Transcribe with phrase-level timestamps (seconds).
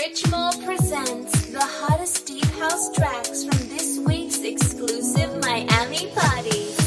[0.00, 6.78] Richmore presents the hottest deep house tracks from this week's exclusive Miami matters.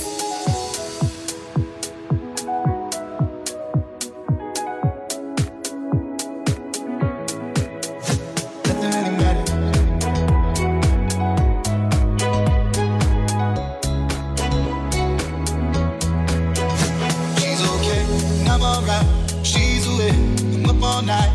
[17.37, 19.05] She's okay, I'm alright.
[19.45, 21.32] She's away, I'm up all night.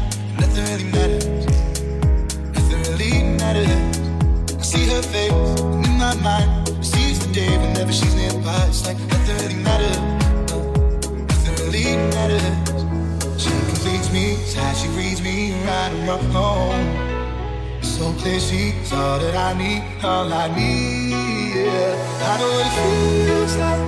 [16.11, 17.83] And wrong.
[17.83, 21.55] So clear she's all that I need, all I need.
[21.55, 22.31] Yeah.
[22.31, 23.83] I know what it feels like.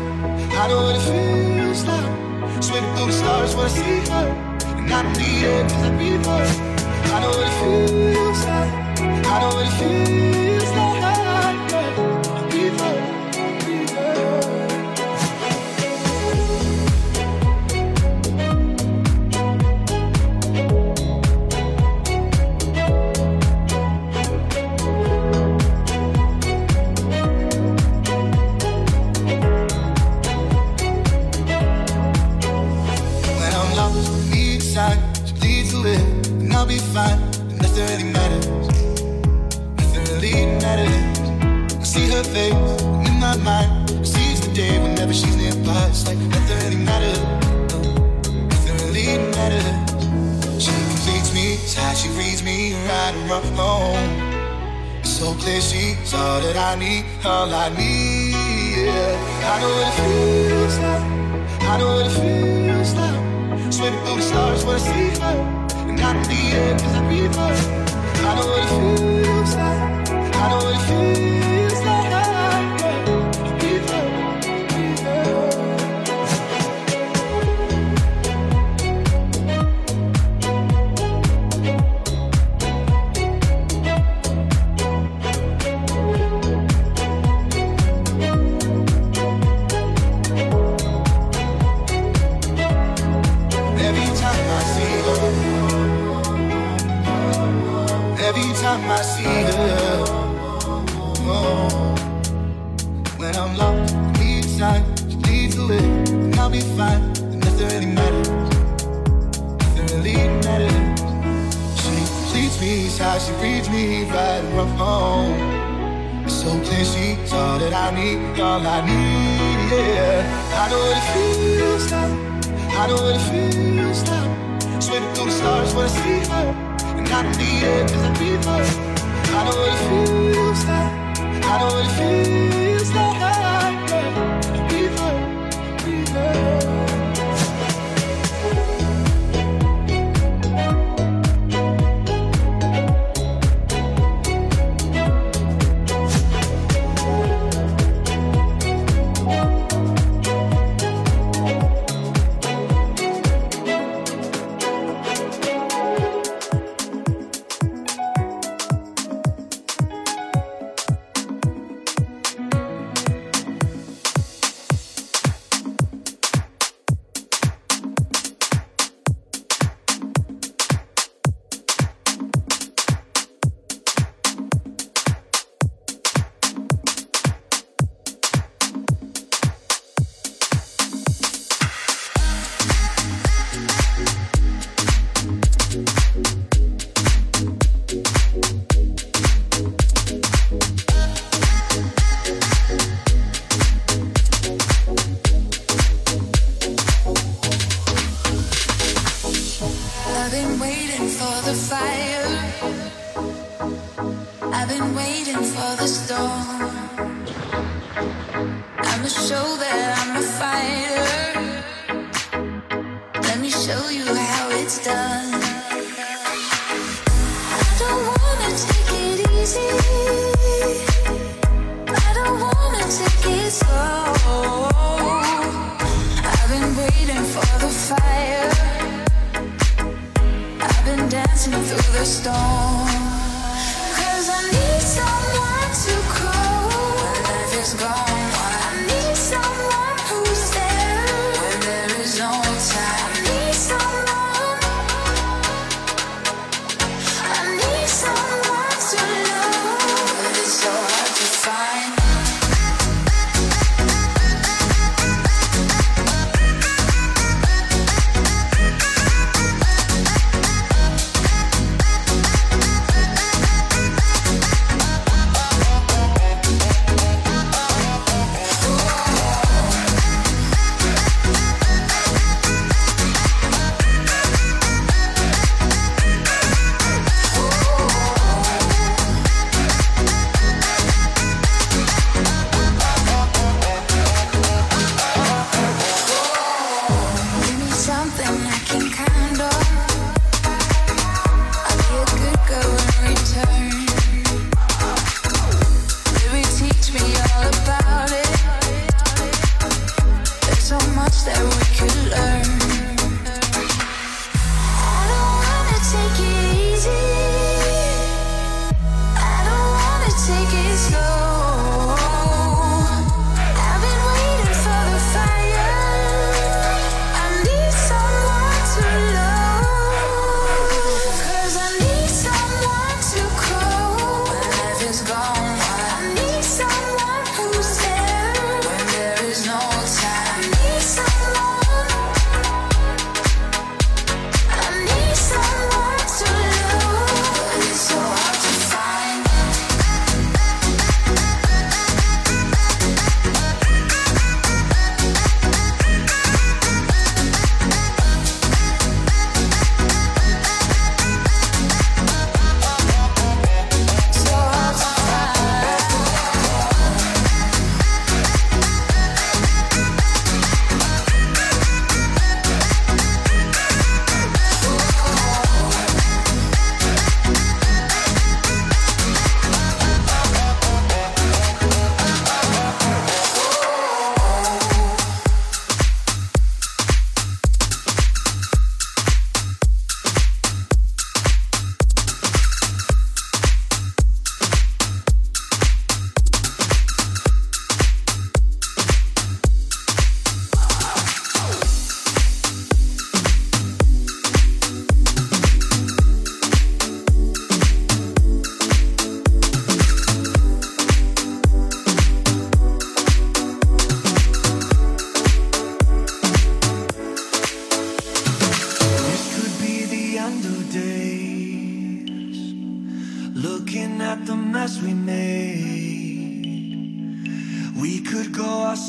[0.61, 2.63] I know what it feels like.
[2.63, 4.29] Swimming through the stars when I see her,
[4.79, 6.45] and I don't need it 'cause I breathe her.
[7.15, 8.73] I know what it feels like.
[9.33, 10.50] I know what it feels
[43.47, 43.67] I
[44.41, 45.31] the day whenever she's.
[45.91, 47.19] It's like nothing really matters.
[47.73, 47.81] No,
[48.47, 50.63] nothing really matters.
[50.63, 54.07] She completes me, it's how she reads me right and wrong.
[55.03, 58.89] So clear she's all that I need, all I need.
[59.53, 61.05] I know what it feels like.
[61.71, 63.73] I know what it feels like.
[63.75, 65.39] Through the stars I see her.
[65.89, 66.13] And I
[67.09, 67.55] breathe her.
[68.23, 70.37] I know what it feels like.
[70.37, 71.30] I know what it feels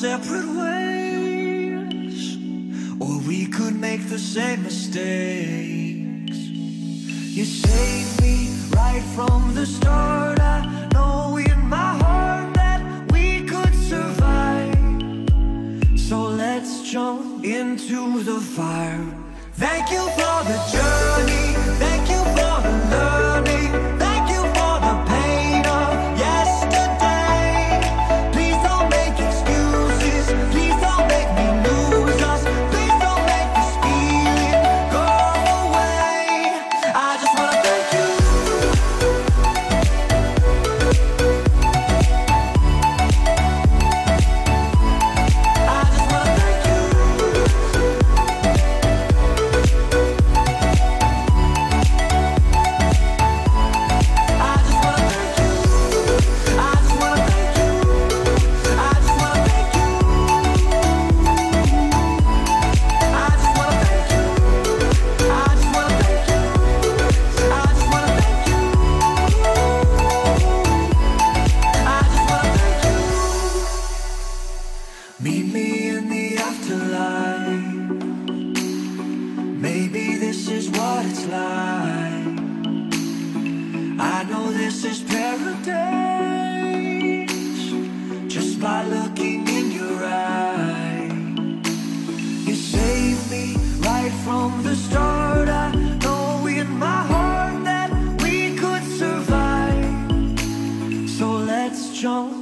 [0.01, 2.35] separate ways,
[2.99, 6.37] or we could make the same mistakes.
[7.37, 10.39] You saved me right from the start.
[10.39, 12.81] I know in my heart that
[13.11, 14.73] we could survive.
[15.99, 19.05] So let's jump into the fire.
[19.53, 20.80] Thank you for the joy.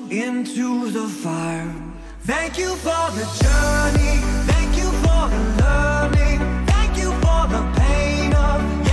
[0.09, 1.73] into the fire.
[2.21, 4.21] Thank you for the journey.
[4.51, 6.65] Thank you for the learning.
[6.67, 8.88] Thank you for the pain of.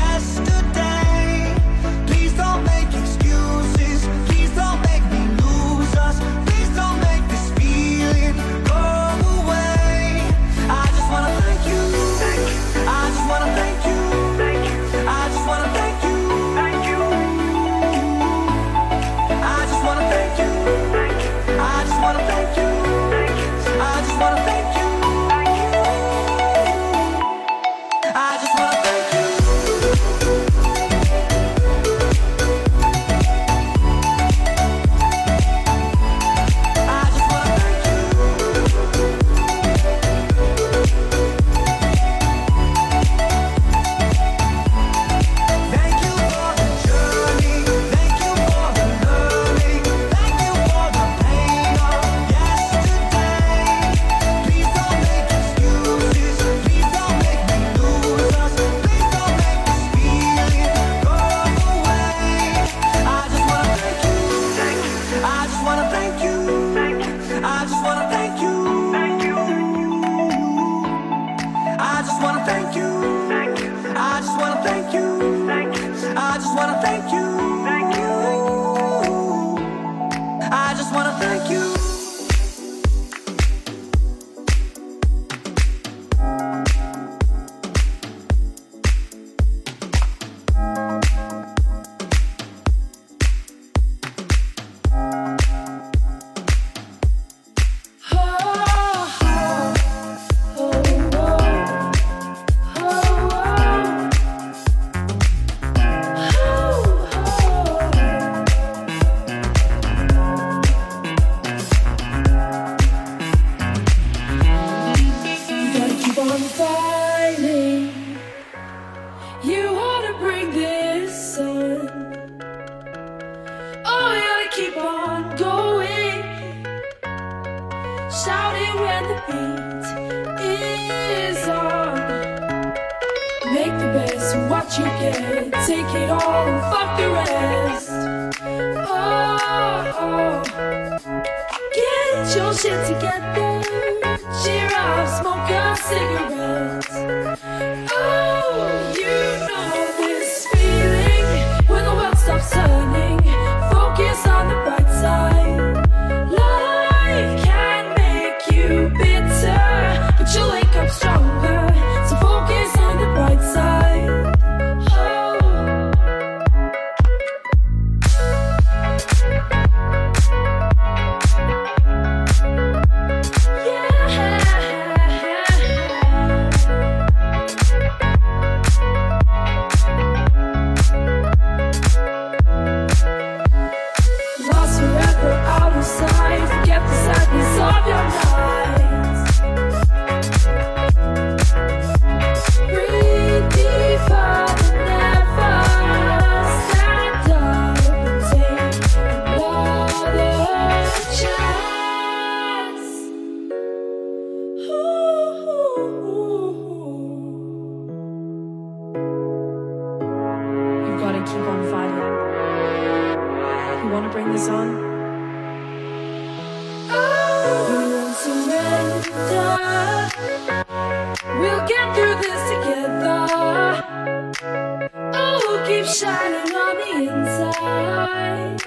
[225.87, 228.65] shining on the inside.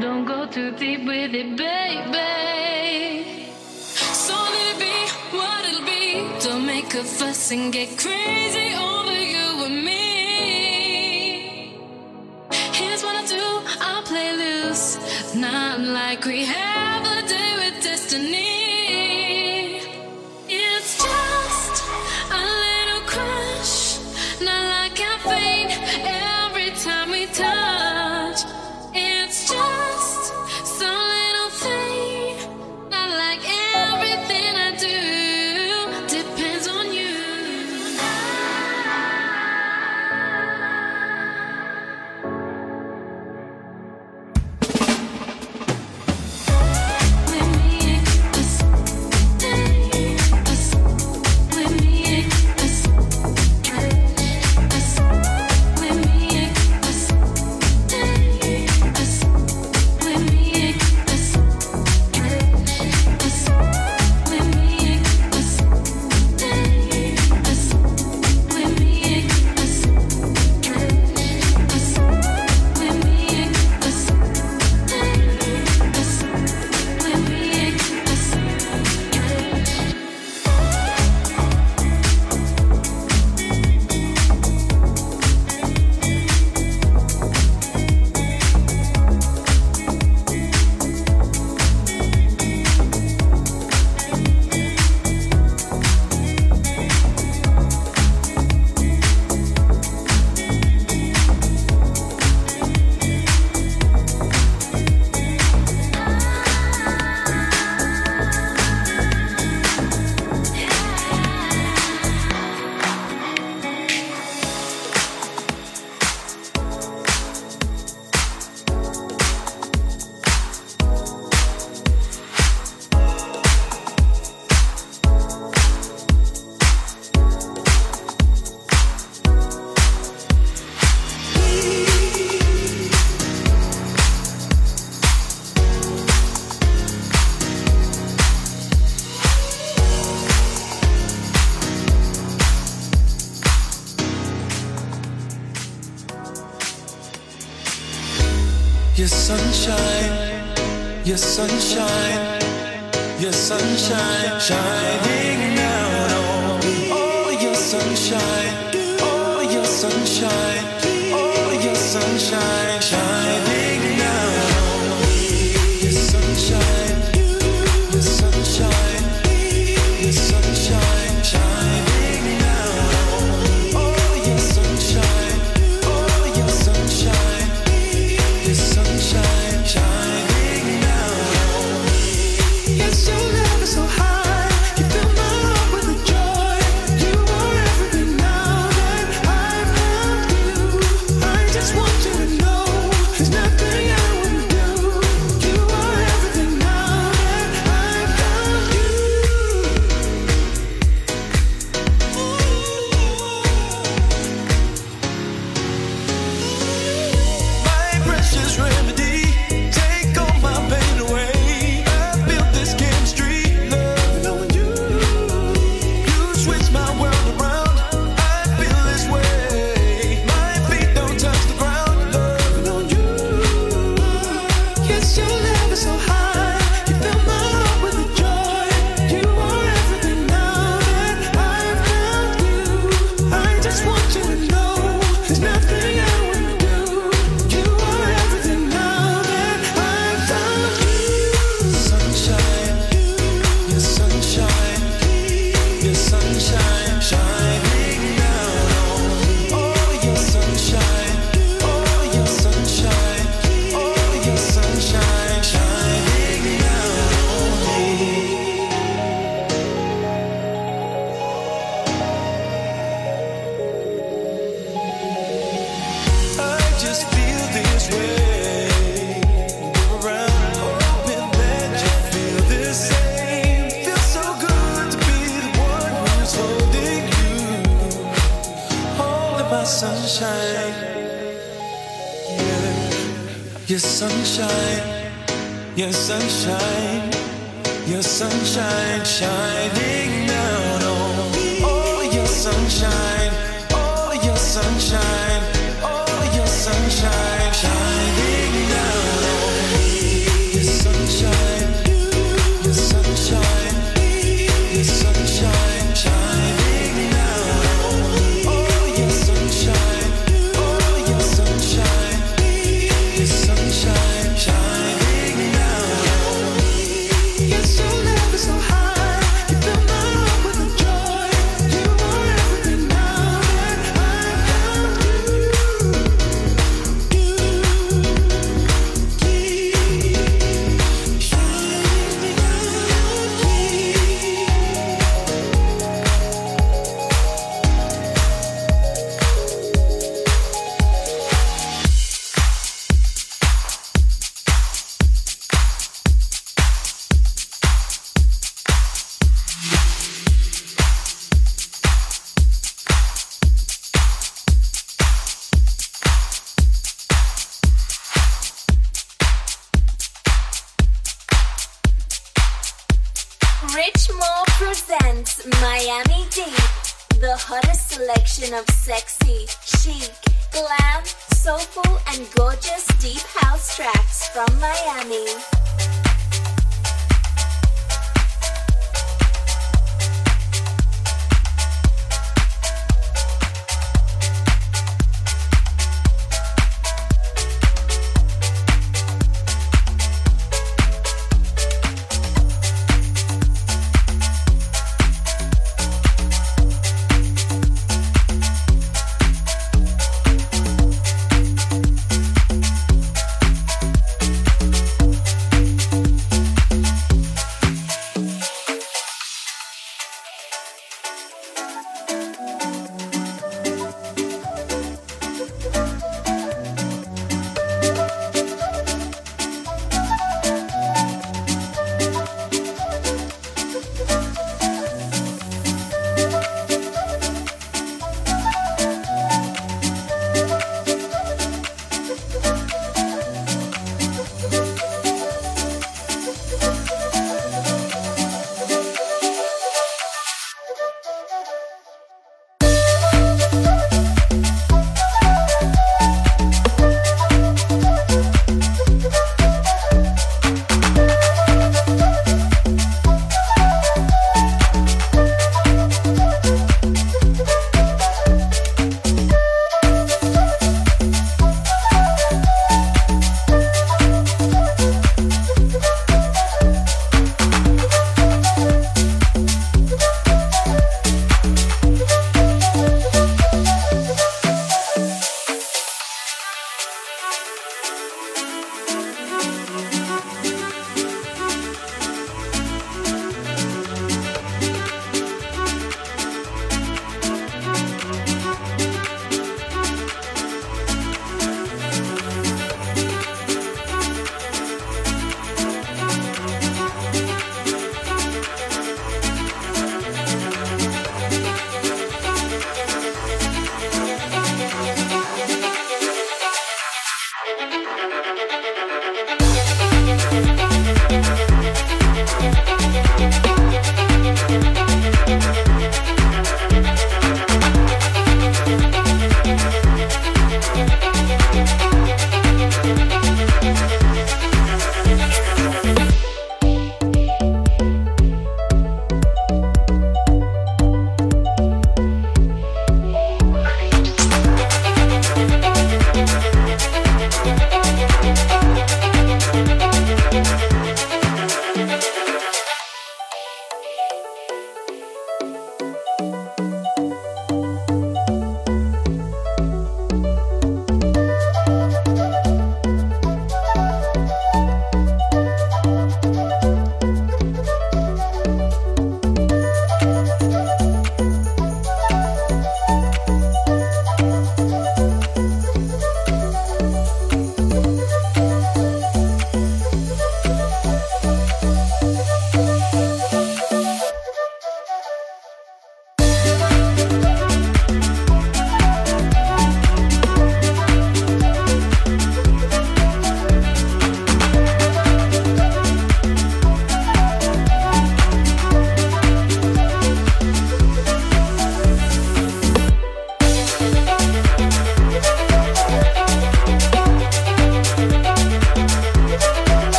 [0.00, 3.48] Don't go too deep with it, baby.
[3.94, 4.96] So let it be
[5.38, 6.28] what it'll be.
[6.44, 10.02] Don't make a fuss and get crazy over you and me.
[12.72, 13.46] Here's what I do,
[13.80, 14.98] I play loose.
[15.34, 18.53] Not like we have a day with destiny.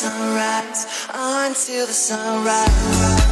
[0.00, 3.29] Sunrise, until the sunrise.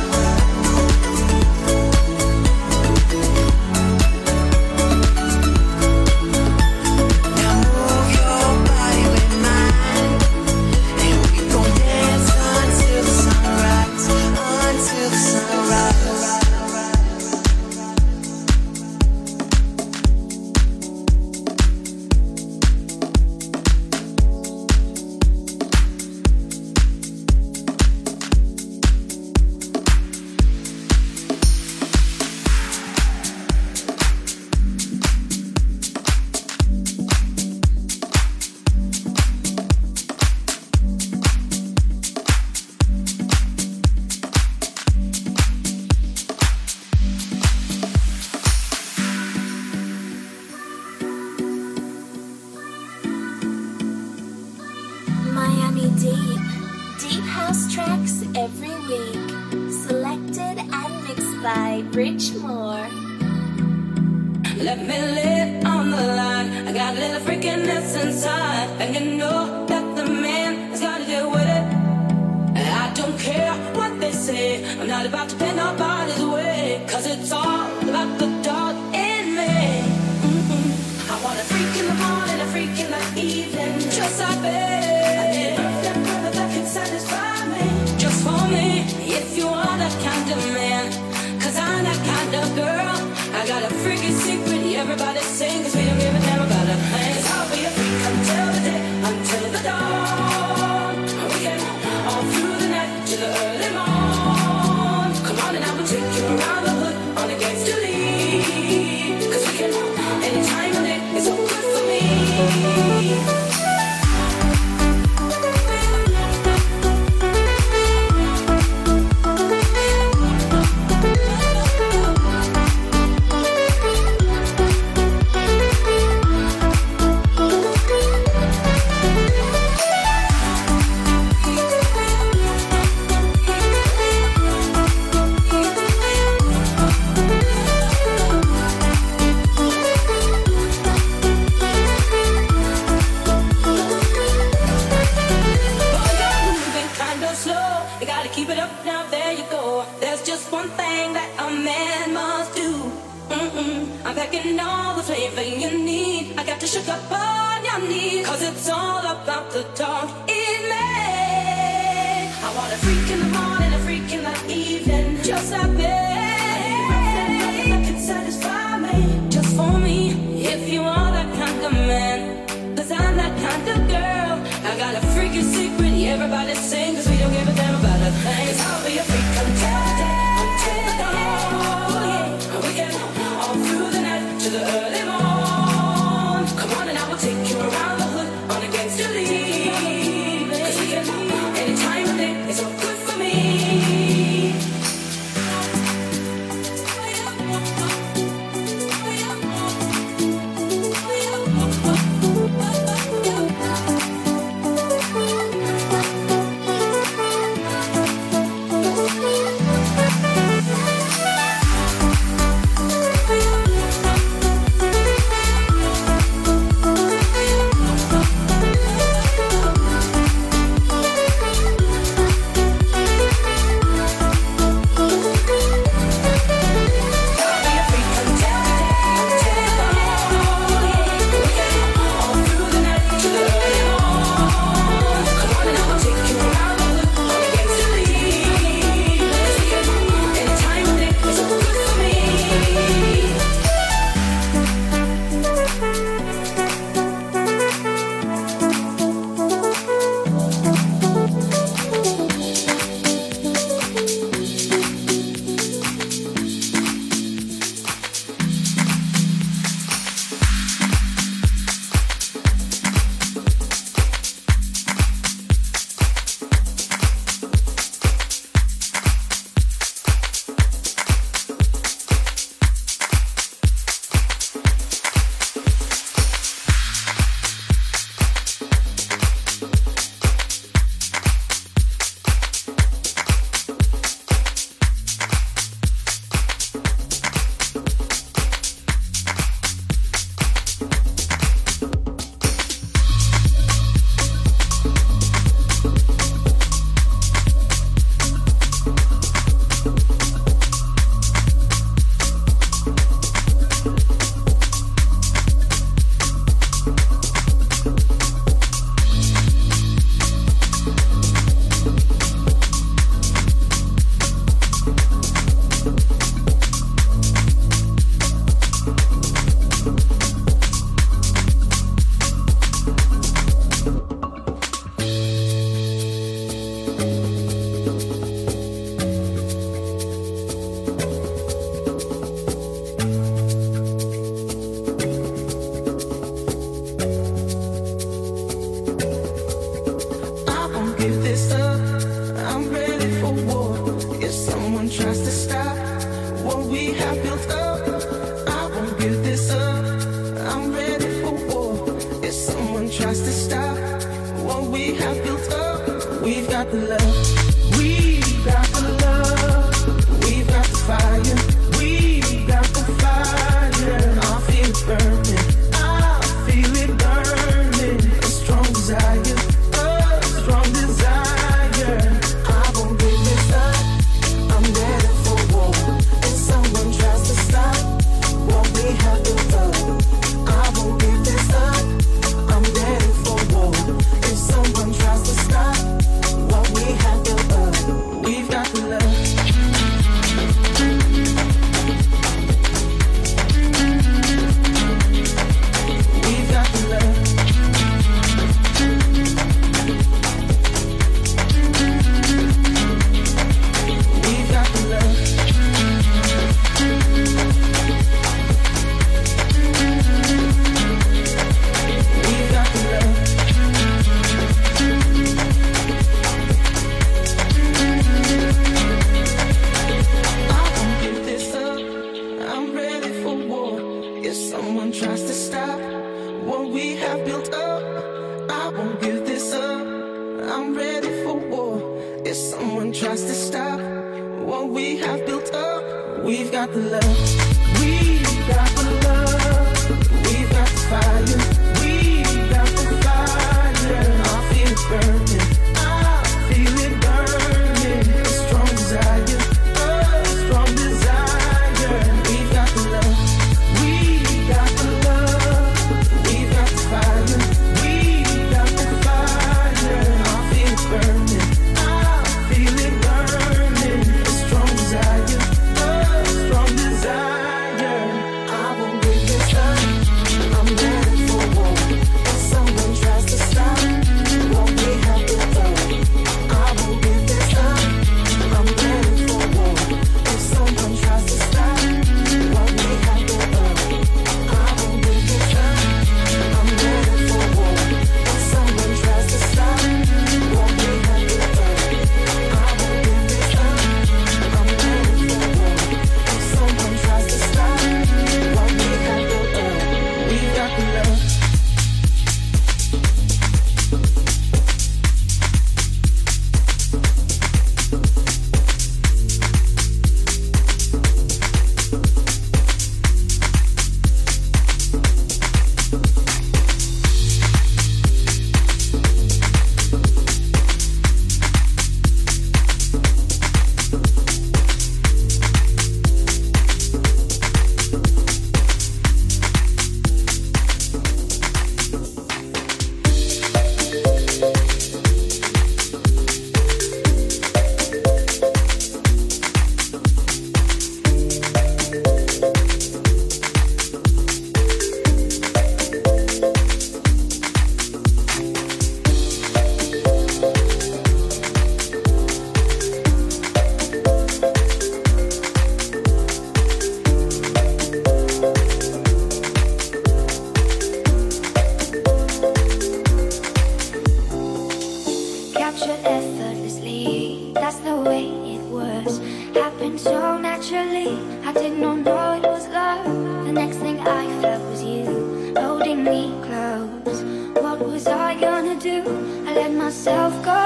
[571.48, 573.06] I did not know it was love.
[573.46, 577.22] The next thing I felt was you holding me close.
[577.54, 579.00] What was I gonna do?
[579.48, 580.62] I let myself go.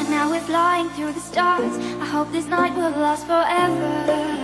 [0.00, 1.76] And now we're flying through the stars.
[2.00, 4.39] I hope this night will last forever.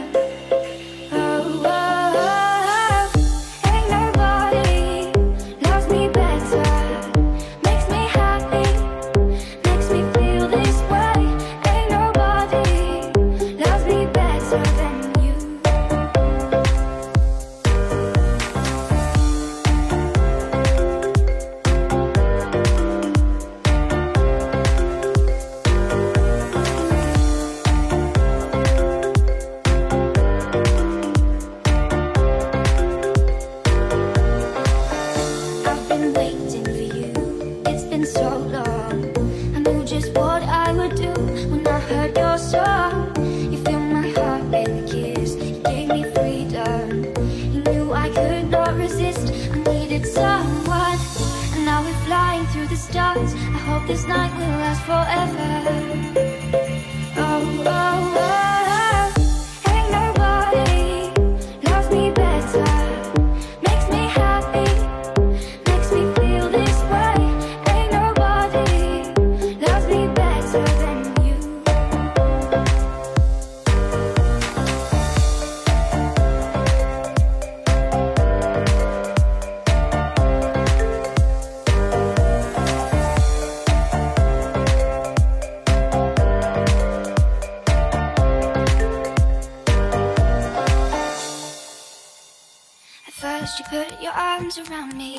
[94.17, 95.19] Arms around me.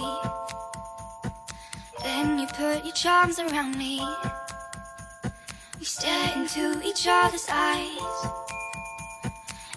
[2.03, 4.01] Then you put your charms around me.
[5.79, 8.27] We stare into each other's eyes.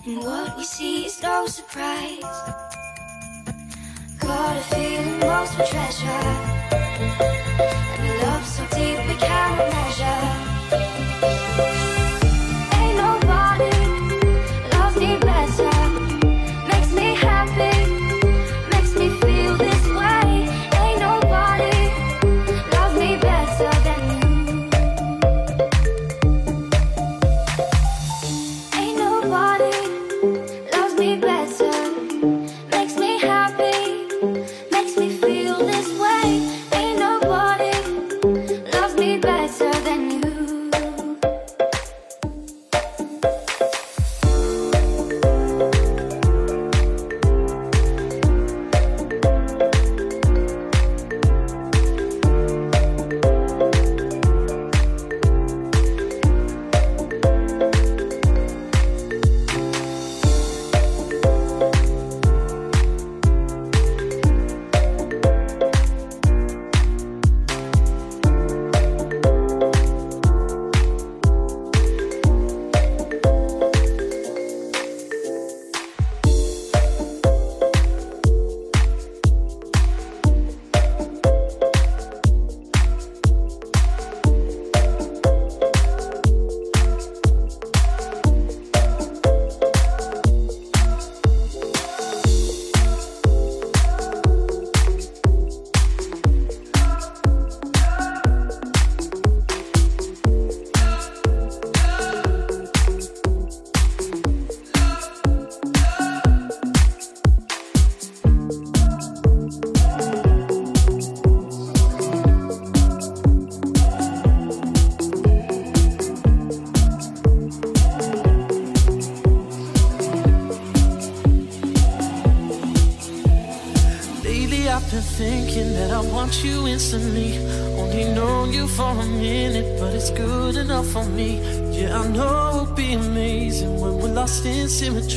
[0.04, 2.20] And what we see is no surprise.
[4.18, 6.26] Got a feeling most for treasure.
[7.98, 10.39] And a love so deep we cannot measure.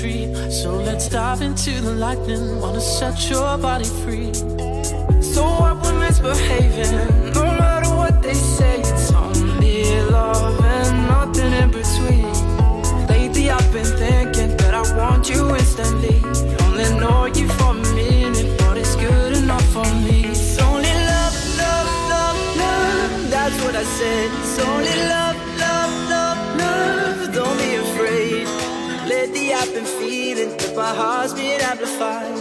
[0.03, 0.51] Symmetry.
[0.51, 2.59] So let's dive into the lightning.
[2.59, 4.33] Wanna set your body free.
[5.21, 11.69] So what we're misbehaving, no matter what they say, it's only love and nothing in
[11.71, 12.33] between.
[13.07, 16.21] Lately I've been thinking that I want you instantly.
[16.65, 20.25] Only know you for a minute, but it's good enough for me.
[20.25, 23.31] It's only love, love, love, love.
[23.31, 24.29] That's what I said.
[24.41, 25.22] It's only love,
[30.75, 32.31] my heart's been amplified.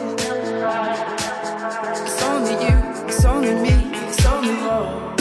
[2.07, 3.75] It's only you, it's only me,
[4.09, 5.13] it's only love.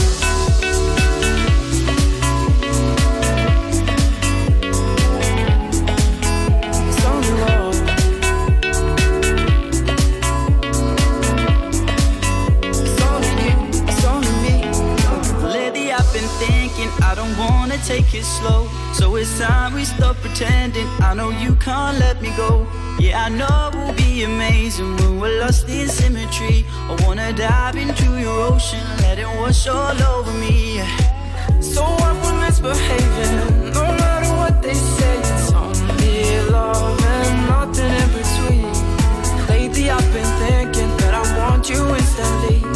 [17.03, 18.69] I don't wanna take it slow.
[18.93, 20.87] So it's time we stop pretending.
[21.01, 22.65] I know you can't let me go.
[22.99, 26.65] Yeah, I know we'll be amazing when we're lost in symmetry.
[26.89, 30.81] I wanna dive into your ocean, let it wash all over me.
[31.59, 38.09] So what we're misbehaving, no matter what they say, it's only love and nothing in
[38.19, 38.71] between.
[39.47, 42.70] Lately I've been thinking that I want you instantly.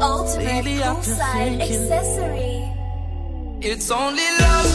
[0.00, 2.72] Ultimate Lately poolside accessory.
[3.60, 4.69] It's only love,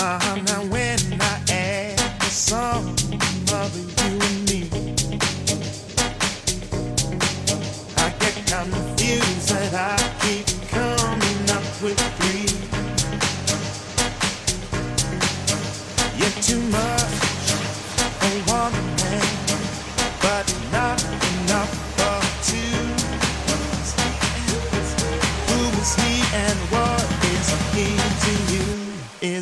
[0.00, 0.62] Uh-huh, now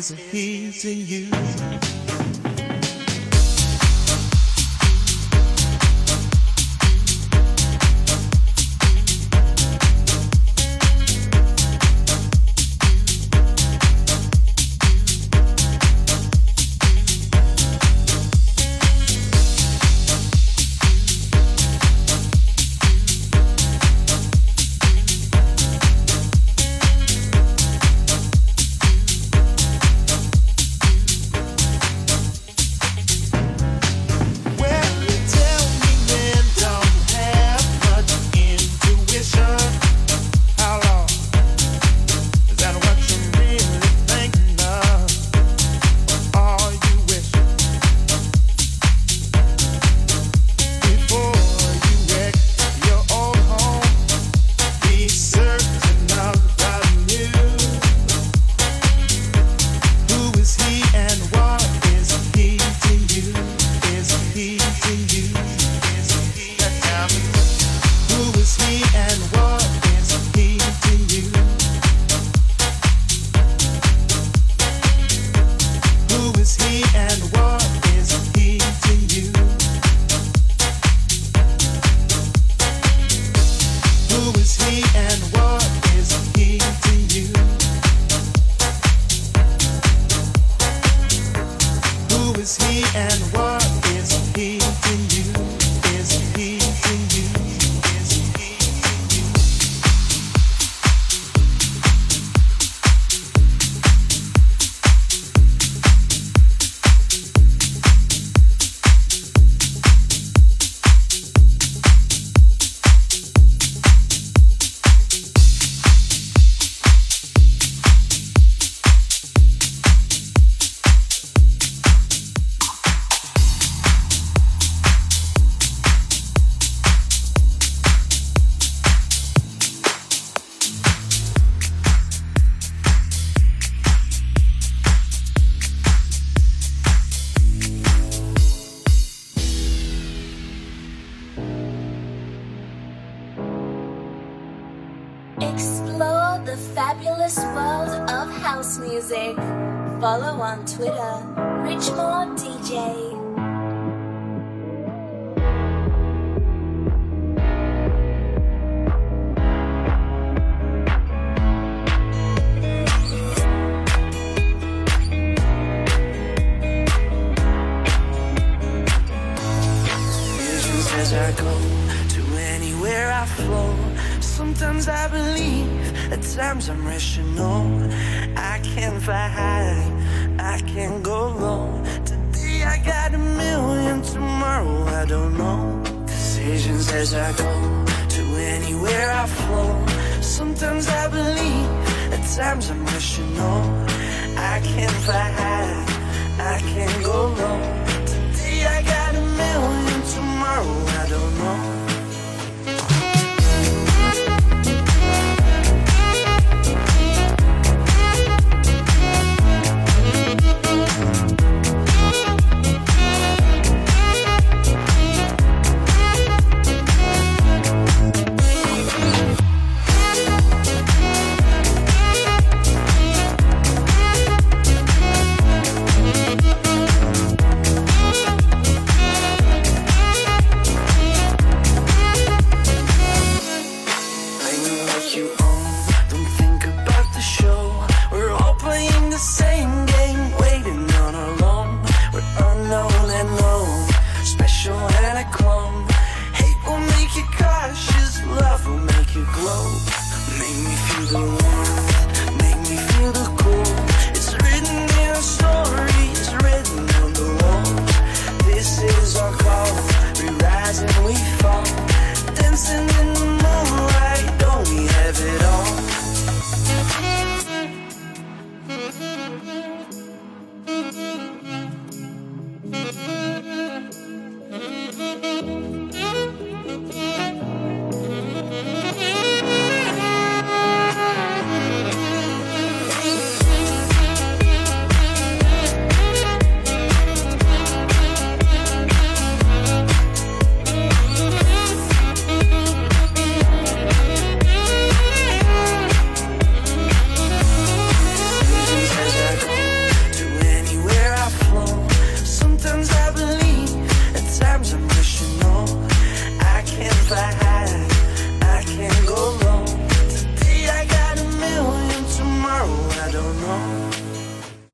[0.09, 1.86] Is to you?